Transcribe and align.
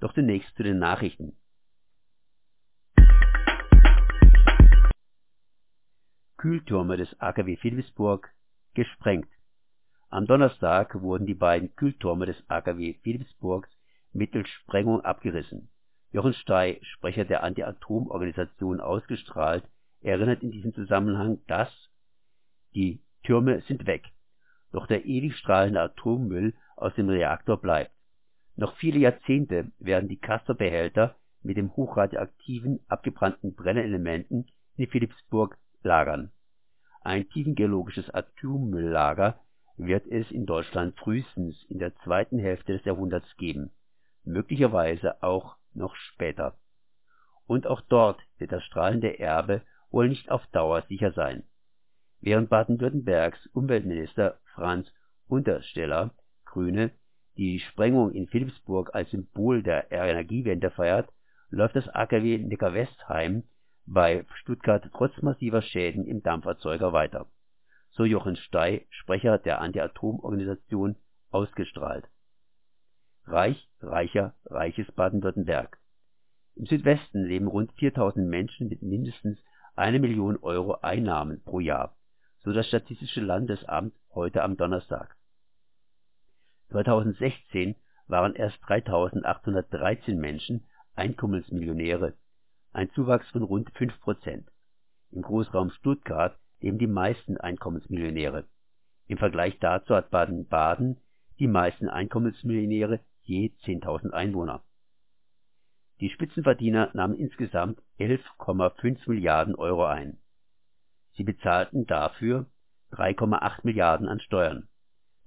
Doch 0.00 0.14
zunächst 0.14 0.54
zu 0.56 0.62
den 0.62 0.78
Nachrichten. 0.78 1.36
Kühltürme 6.38 6.96
des 6.96 7.20
AKW 7.20 7.56
Philipsburg 7.56 8.32
gesprengt. 8.72 9.28
Am 10.08 10.26
Donnerstag 10.26 11.02
wurden 11.02 11.26
die 11.26 11.34
beiden 11.34 11.76
Kühltürme 11.76 12.24
des 12.24 12.42
AKW 12.48 12.94
Philipsburgs 13.02 13.68
mittels 14.14 14.48
Sprengung 14.48 15.02
abgerissen. 15.02 15.68
Jochen 16.12 16.32
Stey, 16.32 16.80
Sprecher 16.82 17.26
der 17.26 17.42
Anti-Atom-Organisation 17.44 18.80
Ausgestrahlt, 18.80 19.64
erinnert 20.00 20.42
in 20.42 20.50
diesem 20.50 20.72
Zusammenhang, 20.72 21.40
dass 21.46 21.70
„die 22.74 23.02
Türme 23.22 23.60
sind 23.68 23.86
weg, 23.86 24.08
doch 24.72 24.86
der 24.86 25.04
ewig 25.04 25.36
strahlende 25.36 25.82
Atommüll 25.82 26.54
aus 26.74 26.94
dem 26.94 27.10
Reaktor 27.10 27.60
bleibt. 27.60 27.92
Noch 28.60 28.76
viele 28.76 28.98
Jahrzehnte 28.98 29.72
werden 29.78 30.10
die 30.10 30.18
Castor-Behälter 30.18 31.16
mit 31.42 31.56
dem 31.56 31.74
hochradioaktiven, 31.74 32.80
abgebrannten 32.88 33.54
Brennelementen 33.54 34.50
in 34.76 34.86
Philippsburg 34.86 35.56
lagern. 35.82 36.30
Ein 37.00 37.26
tiefengeologisches 37.30 38.10
Atommülllager 38.10 39.40
wird 39.78 40.06
es 40.08 40.30
in 40.30 40.44
Deutschland 40.44 40.94
frühestens 40.98 41.64
in 41.70 41.78
der 41.78 41.96
zweiten 42.00 42.38
Hälfte 42.38 42.74
des 42.74 42.84
Jahrhunderts 42.84 43.34
geben, 43.38 43.70
möglicherweise 44.24 45.22
auch 45.22 45.56
noch 45.72 45.96
später. 45.96 46.58
Und 47.46 47.66
auch 47.66 47.80
dort 47.80 48.20
wird 48.36 48.52
das 48.52 48.62
strahlende 48.64 49.18
Erbe 49.18 49.62
wohl 49.90 50.10
nicht 50.10 50.30
auf 50.30 50.46
Dauer 50.48 50.82
sicher 50.82 51.12
sein. 51.12 51.44
Während 52.20 52.50
Baden-Württembergs 52.50 53.46
Umweltminister 53.54 54.38
Franz 54.54 54.92
Untersteller 55.28 56.10
(Grüne) 56.44 56.90
die 57.40 57.58
Sprengung 57.58 58.12
in 58.12 58.26
Philippsburg 58.26 58.94
als 58.94 59.10
Symbol 59.12 59.62
der 59.62 59.90
Energiewende 59.90 60.70
feiert, 60.70 61.08
läuft 61.48 61.74
das 61.74 61.88
AKW 61.88 62.36
Neckar-Westheim 62.36 63.44
bei 63.86 64.26
Stuttgart 64.34 64.86
trotz 64.92 65.22
massiver 65.22 65.62
Schäden 65.62 66.06
im 66.06 66.22
Dampferzeuger 66.22 66.92
weiter. 66.92 67.26
So 67.92 68.04
Jochen 68.04 68.36
Stey, 68.36 68.86
Sprecher 68.90 69.38
der 69.38 69.62
Anti-Atom-Organisation 69.62 70.96
Ausgestrahlt. 71.30 72.06
Reich, 73.24 73.70
reicher, 73.80 74.34
reiches 74.44 74.92
Baden-Württemberg 74.92 75.78
Im 76.56 76.66
Südwesten 76.66 77.24
leben 77.24 77.48
rund 77.48 77.72
4000 77.72 78.28
Menschen 78.28 78.68
mit 78.68 78.82
mindestens 78.82 79.38
eine 79.76 79.98
Million 79.98 80.36
Euro 80.42 80.80
Einnahmen 80.82 81.42
pro 81.42 81.60
Jahr, 81.60 81.96
so 82.44 82.52
das 82.52 82.68
Statistische 82.68 83.22
Landesamt 83.22 83.94
heute 84.12 84.42
am 84.42 84.58
Donnerstag. 84.58 85.16
2016 86.70 87.76
waren 88.06 88.34
erst 88.34 88.58
3813 88.66 90.18
Menschen 90.18 90.64
Einkommensmillionäre, 90.94 92.14
ein 92.72 92.90
Zuwachs 92.92 93.28
von 93.30 93.42
rund 93.42 93.70
5 93.76 94.00
Prozent. 94.00 94.48
Im 95.10 95.22
Großraum 95.22 95.70
Stuttgart 95.70 96.38
leben 96.60 96.78
die 96.78 96.86
meisten 96.86 97.36
Einkommensmillionäre. 97.36 98.46
Im 99.06 99.18
Vergleich 99.18 99.58
dazu 99.58 99.94
hat 99.94 100.10
Baden-Baden 100.10 101.00
die 101.38 101.48
meisten 101.48 101.88
Einkommensmillionäre 101.88 103.00
je 103.22 103.52
10.000 103.64 104.10
Einwohner. 104.10 104.62
Die 106.00 106.10
Spitzenverdiener 106.10 106.90
nahmen 106.94 107.14
insgesamt 107.14 107.80
11,5 107.98 109.08
Milliarden 109.08 109.54
Euro 109.54 109.84
ein. 109.84 110.18
Sie 111.14 111.24
bezahlten 111.24 111.86
dafür 111.86 112.46
3,8 112.92 113.60
Milliarden 113.64 114.08
an 114.08 114.20
Steuern, 114.20 114.68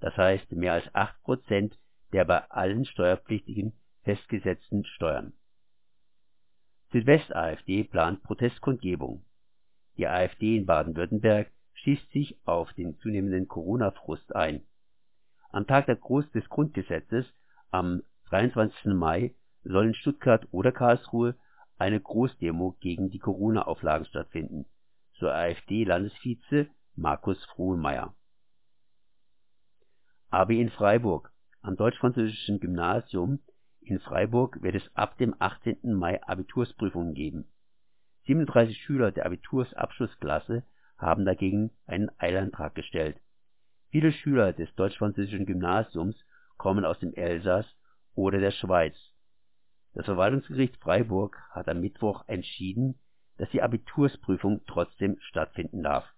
das 0.00 0.16
heißt 0.16 0.52
mehr 0.52 0.74
als 0.74 0.94
8 0.94 1.22
Prozent 1.22 1.78
der 2.12 2.24
bei 2.24 2.48
allen 2.50 2.84
Steuerpflichtigen 2.84 3.72
festgesetzten 4.02 4.84
Steuern. 4.84 5.32
Südwest-AfD 6.92 7.84
plant 7.84 8.22
Protestkundgebung. 8.22 9.24
Die 9.96 10.06
AfD 10.06 10.56
in 10.56 10.66
Baden-Württemberg 10.66 11.50
schießt 11.74 12.10
sich 12.12 12.38
auf 12.44 12.72
den 12.74 12.96
zunehmenden 12.98 13.48
Corona-Frust 13.48 14.34
ein. 14.34 14.62
Am 15.50 15.66
Tag 15.66 15.86
des 15.86 16.48
Grundgesetzes 16.48 17.26
am 17.70 18.02
23. 18.30 18.94
Mai 18.94 19.34
soll 19.64 19.86
in 19.88 19.94
Stuttgart 19.94 20.46
oder 20.52 20.72
Karlsruhe 20.72 21.34
eine 21.78 22.00
Großdemo 22.00 22.76
gegen 22.80 23.10
die 23.10 23.18
Corona-Auflagen 23.18 24.06
stattfinden, 24.06 24.66
so 25.18 25.28
AfD-Landesvize 25.28 26.68
Markus 26.94 27.44
Frohnmayer. 27.46 28.14
Abi 30.34 30.60
in 30.60 30.68
Freiburg 30.68 31.30
Am 31.62 31.76
Deutsch-Französischen 31.76 32.58
Gymnasium 32.58 33.38
in 33.82 34.00
Freiburg 34.00 34.60
wird 34.64 34.74
es 34.74 34.96
ab 34.96 35.16
dem 35.16 35.32
18. 35.38 35.94
Mai 35.94 36.20
Abitursprüfungen 36.24 37.14
geben. 37.14 37.44
37 38.26 38.76
Schüler 38.78 39.12
der 39.12 39.26
Abitursabschlussklasse 39.26 40.64
haben 40.98 41.24
dagegen 41.24 41.70
einen 41.86 42.10
Eilantrag 42.18 42.74
gestellt. 42.74 43.16
Viele 43.90 44.10
Schüler 44.10 44.52
des 44.52 44.74
Deutsch-Französischen 44.74 45.46
Gymnasiums 45.46 46.16
kommen 46.56 46.84
aus 46.84 46.98
dem 46.98 47.14
Elsass 47.14 47.66
oder 48.16 48.40
der 48.40 48.50
Schweiz. 48.50 48.96
Das 49.92 50.06
Verwaltungsgericht 50.06 50.76
Freiburg 50.78 51.40
hat 51.52 51.68
am 51.68 51.80
Mittwoch 51.80 52.24
entschieden, 52.26 52.98
dass 53.38 53.50
die 53.50 53.62
Abitursprüfung 53.62 54.62
trotzdem 54.66 55.16
stattfinden 55.20 55.84
darf 55.84 56.12